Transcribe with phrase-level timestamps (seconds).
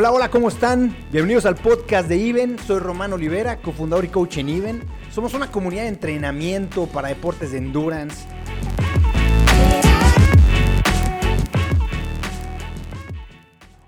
[0.00, 0.96] Hola, hola, ¿cómo están?
[1.10, 2.56] Bienvenidos al podcast de Iven.
[2.60, 4.84] Soy Román Olivera, cofundador y coach en Iven.
[5.10, 8.28] Somos una comunidad de entrenamiento para deportes de endurance.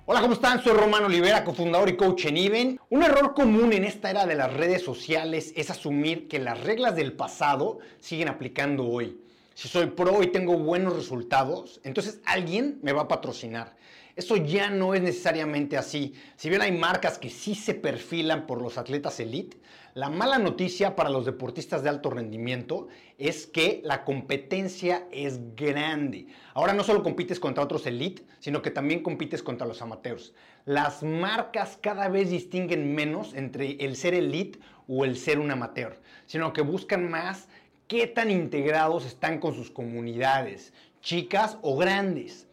[0.04, 0.60] Hola, ¿cómo están?
[0.64, 2.80] Soy Román Olivera, cofundador y coach en Iven.
[2.88, 6.96] Un error común en esta era de las redes sociales es asumir que las reglas
[6.96, 9.20] del pasado siguen aplicando hoy.
[9.54, 13.76] Si soy pro y tengo buenos resultados, entonces alguien me va a patrocinar.
[14.20, 16.12] Eso ya no es necesariamente así.
[16.36, 19.56] Si bien hay marcas que sí se perfilan por los atletas elite,
[19.94, 26.26] la mala noticia para los deportistas de alto rendimiento es que la competencia es grande.
[26.52, 30.34] Ahora no solo compites contra otros elite, sino que también compites contra los amateurs.
[30.66, 35.98] Las marcas cada vez distinguen menos entre el ser elite o el ser un amateur,
[36.26, 37.48] sino que buscan más
[37.88, 42.49] qué tan integrados están con sus comunidades, chicas o grandes.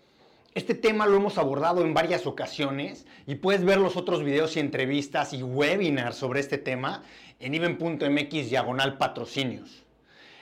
[0.57, 4.59] Este tema lo hemos abordado en varias ocasiones y puedes ver los otros videos y
[4.59, 7.03] entrevistas y webinars sobre este tema
[7.39, 9.85] en even.mx diagonal patrocinios.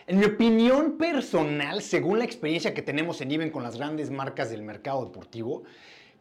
[0.08, 4.50] En mi opinión personal, según la experiencia que tenemos en Even con las grandes marcas
[4.50, 5.64] del mercado deportivo,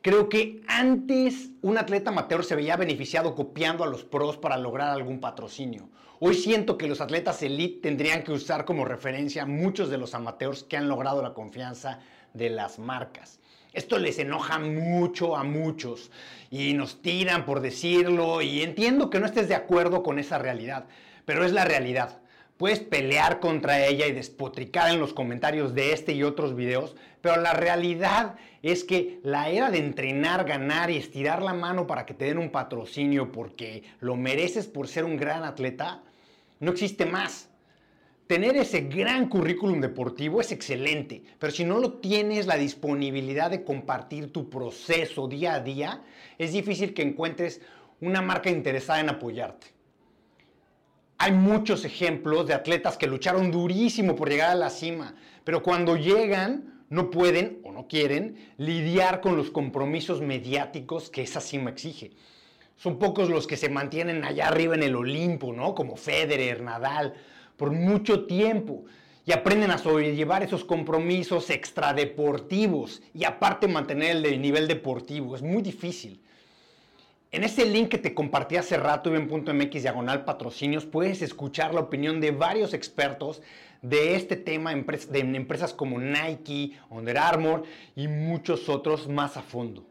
[0.04, 4.90] creo que antes un atleta amateur se veía beneficiado copiando a los pros para lograr
[4.90, 5.88] algún patrocinio.
[6.20, 10.62] Hoy siento que los atletas elite tendrían que usar como referencia muchos de los amateurs
[10.64, 12.00] que han logrado la confianza
[12.34, 13.40] de las marcas.
[13.72, 16.10] Esto les enoja mucho a muchos
[16.50, 20.84] y nos tiran por decirlo y entiendo que no estés de acuerdo con esa realidad,
[21.24, 22.20] pero es la realidad.
[22.56, 27.40] Puedes pelear contra ella y despotricar en los comentarios de este y otros videos, pero
[27.40, 32.14] la realidad es que la era de entrenar, ganar y estirar la mano para que
[32.14, 36.02] te den un patrocinio porque lo mereces por ser un gran atleta,
[36.60, 37.48] no existe más.
[38.28, 43.64] Tener ese gran currículum deportivo es excelente, pero si no lo tienes la disponibilidad de
[43.64, 46.02] compartir tu proceso día a día,
[46.38, 47.60] es difícil que encuentres
[48.00, 49.73] una marca interesada en apoyarte.
[51.24, 55.96] Hay muchos ejemplos de atletas que lucharon durísimo por llegar a la cima, pero cuando
[55.96, 62.10] llegan no pueden o no quieren lidiar con los compromisos mediáticos que esa cima exige.
[62.76, 65.74] Son pocos los que se mantienen allá arriba en el Olimpo, ¿no?
[65.74, 67.14] Como Federer, Nadal,
[67.56, 68.84] por mucho tiempo
[69.24, 75.34] y aprenden a sobrellevar esos compromisos extradeportivos y aparte mantener el nivel deportivo.
[75.34, 76.20] Es muy difícil.
[77.34, 82.20] En ese link que te compartí hace rato, en.mx diagonal patrocinios, puedes escuchar la opinión
[82.20, 83.42] de varios expertos
[83.82, 87.64] de este tema de empresas como Nike, Under Armour
[87.96, 89.84] y muchos otros más a fondo.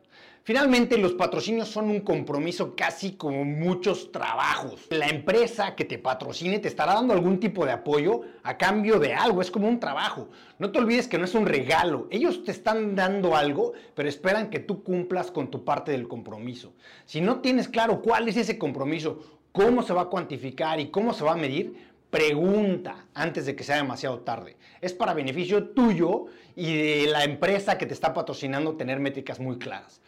[0.46, 4.88] Finalmente, los patrocinios son un compromiso casi como muchos trabajos.
[4.90, 9.14] La empresa que te patrocine te estará dando algún tipo de apoyo a cambio de
[9.14, 10.28] algo, es como un trabajo.
[10.60, 14.50] No te olvides que no es un regalo, ellos te están dando algo, pero esperan
[14.50, 16.74] que tú cumplas con tu parte del compromiso.
[17.06, 21.14] Si no tienes claro cuál es ese compromiso, cómo se va a cuantificar y cómo
[21.14, 24.58] se va a medir, pregunta antes de que sea demasiado tarde.
[24.82, 29.58] Es para beneficio tuyo y de la empresa que te está patrocinando tener métricas muy
[29.58, 30.02] claras.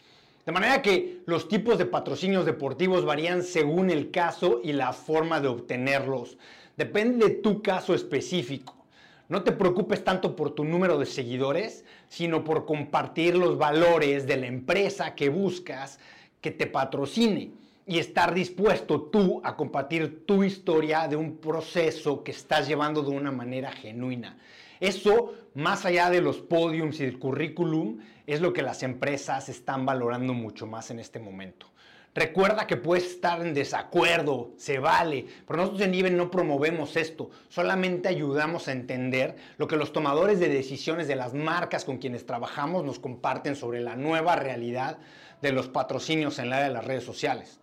[0.45, 5.41] De manera que los tipos de patrocinios deportivos varían según el caso y la forma
[5.41, 6.37] de obtenerlos.
[6.77, 8.85] Depende de tu caso específico.
[9.27, 14.37] No te preocupes tanto por tu número de seguidores, sino por compartir los valores de
[14.37, 15.99] la empresa que buscas
[16.41, 17.51] que te patrocine
[17.87, 23.09] y estar dispuesto tú a compartir tu historia de un proceso que estás llevando de
[23.09, 24.37] una manera genuina.
[24.79, 29.85] Eso, más allá de los podiums y el currículum, es lo que las empresas están
[29.85, 31.67] valorando mucho más en este momento.
[32.15, 37.29] Recuerda que puedes estar en desacuerdo, se vale, pero nosotros en IBE no promovemos esto,
[37.49, 42.25] solamente ayudamos a entender lo que los tomadores de decisiones de las marcas con quienes
[42.25, 44.97] trabajamos nos comparten sobre la nueva realidad
[45.41, 47.59] de los patrocinios en la área de las redes sociales.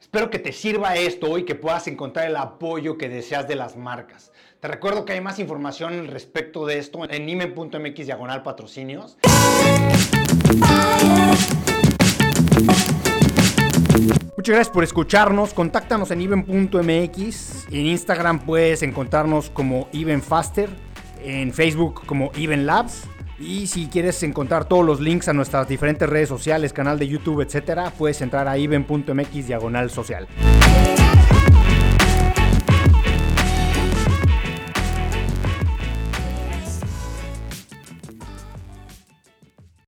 [0.00, 3.76] Espero que te sirva esto y que puedas encontrar el apoyo que deseas de las
[3.76, 4.32] marcas.
[4.58, 9.18] Te recuerdo que hay más información respecto de esto en ime.mx diagonal patrocinios.
[14.36, 15.52] Muchas gracias por escucharnos.
[15.52, 17.66] Contáctanos en even.mx.
[17.70, 20.70] En Instagram puedes encontrarnos como evenfaster.
[21.22, 23.04] En Facebook como evenlabs.
[23.40, 27.40] Y si quieres encontrar todos los links a nuestras diferentes redes sociales, canal de YouTube,
[27.40, 30.28] etcétera, puedes entrar a even.mx diagonal social.